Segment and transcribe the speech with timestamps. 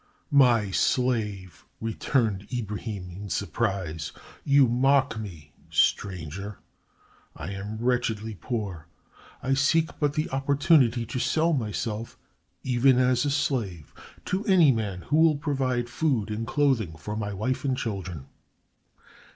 [0.31, 4.11] "My slave!" returned Ibrahim, in surprise.
[4.43, 6.57] "You mock me, stranger.
[7.35, 8.87] I am wretchedly poor.
[9.43, 12.17] I seek but the opportunity to sell myself,
[12.63, 13.93] even as a slave,
[14.25, 18.25] to any man who will provide food and clothing for my wife and children."